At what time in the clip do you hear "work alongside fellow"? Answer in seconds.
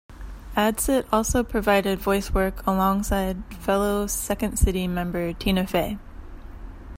2.33-4.07